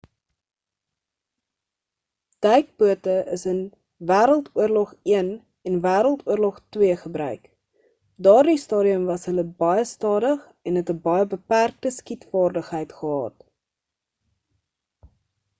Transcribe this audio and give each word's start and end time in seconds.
duikbote 2.45 3.13
is 3.35 3.43
in 3.51 3.59
wêreldoorlog 4.11 4.95
i 5.11 5.15
en 5.19 5.77
wêreldoorlog 5.85 6.57
ii 6.85 6.97
gebruik 7.03 7.45
op 7.51 8.25
daardie 8.29 8.59
stadium 8.65 9.07
was 9.11 9.29
hulle 9.33 9.47
baie 9.63 9.87
stadig 9.93 10.51
en 10.71 10.81
het 10.83 10.93
'n 10.97 10.99
baie 11.07 11.31
beperkte 11.37 11.93
skietvaardigheid 12.01 12.97
gehad 13.05 13.47